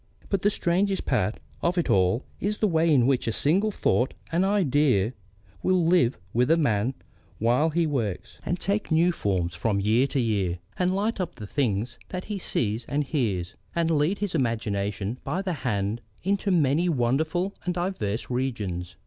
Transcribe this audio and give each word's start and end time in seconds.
But 0.29 0.41
the 0.41 0.49
strangest 0.49 1.05
part 1.05 1.37
of 1.61 1.77
it 1.77 1.87
all 1.87 2.25
is 2.39 2.57
the 2.57 2.67
way 2.67 2.91
in 2.91 3.05
which 3.05 3.27
a 3.27 3.31
single 3.31 3.69
thought, 3.69 4.15
an 4.31 4.43
idea, 4.43 5.13
will 5.61 5.85
live 5.85 6.17
with 6.33 6.49
a 6.49 6.57
man 6.57 6.95
while 7.37 7.69
he 7.69 7.85
works, 7.85 8.39
and 8.43 8.59
take 8.59 8.89
new 8.89 9.11
forms 9.11 9.53
from 9.53 9.79
year 9.79 10.07
to 10.07 10.19
year, 10.19 10.57
and 10.75 10.89
light 10.95 11.21
up 11.21 11.35
the 11.35 11.45
things 11.45 11.99
that 12.09 12.25
he 12.25 12.39
sees 12.39 12.83
and 12.85 13.03
hears, 13.03 13.53
and 13.75 13.91
lead 13.91 14.17
his 14.17 14.33
imagination 14.33 15.19
by 15.23 15.43
the 15.43 15.53
hand 15.61 16.01
into 16.23 16.49
many 16.49 16.89
wonderful 16.89 17.53
and 17.63 17.75
diverse 17.75 18.27
regions. 18.31 18.95